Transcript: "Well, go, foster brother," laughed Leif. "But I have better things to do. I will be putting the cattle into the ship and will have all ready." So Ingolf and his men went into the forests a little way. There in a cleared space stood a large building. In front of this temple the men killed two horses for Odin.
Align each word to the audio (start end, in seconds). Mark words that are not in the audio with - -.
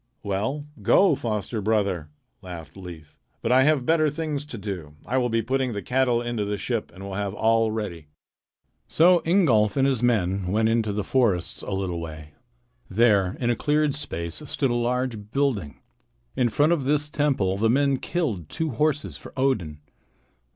"Well, 0.23 0.65
go, 0.81 1.13
foster 1.13 1.61
brother," 1.61 2.09
laughed 2.41 2.75
Leif. 2.75 3.15
"But 3.43 3.51
I 3.51 3.61
have 3.65 3.85
better 3.85 4.09
things 4.09 4.47
to 4.47 4.57
do. 4.57 4.95
I 5.05 5.17
will 5.17 5.29
be 5.29 5.43
putting 5.43 5.73
the 5.73 5.83
cattle 5.83 6.23
into 6.23 6.43
the 6.43 6.57
ship 6.57 6.91
and 6.91 7.03
will 7.03 7.13
have 7.13 7.35
all 7.35 7.69
ready." 7.69 8.07
So 8.87 9.19
Ingolf 9.27 9.77
and 9.77 9.85
his 9.87 10.01
men 10.01 10.47
went 10.47 10.69
into 10.69 10.91
the 10.91 11.03
forests 11.03 11.61
a 11.61 11.69
little 11.69 11.99
way. 12.01 12.31
There 12.89 13.37
in 13.39 13.51
a 13.51 13.55
cleared 13.55 13.93
space 13.93 14.41
stood 14.49 14.71
a 14.71 14.73
large 14.73 15.29
building. 15.29 15.79
In 16.35 16.49
front 16.49 16.73
of 16.73 16.85
this 16.85 17.07
temple 17.07 17.57
the 17.57 17.69
men 17.69 17.97
killed 17.99 18.49
two 18.49 18.71
horses 18.71 19.17
for 19.17 19.31
Odin. 19.37 19.81